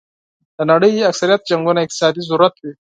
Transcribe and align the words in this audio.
د 0.57 0.59
نړۍ 0.71 0.93
اکثریت 1.11 1.41
جنګونه 1.49 1.79
اقتصادي 1.81 2.21
ضرورت 2.29 2.55
وي. 2.59 2.73